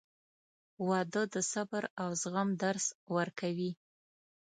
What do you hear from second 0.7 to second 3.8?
•واده د صبر او زغم درس ورکوي.